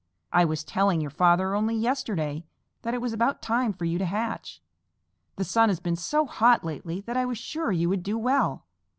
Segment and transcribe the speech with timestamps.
[0.33, 2.43] I was telling your father only yesterday
[2.81, 4.59] that it was about time for you to hatch.
[5.35, 8.65] The sun has been so hot lately that I was sure you would do well."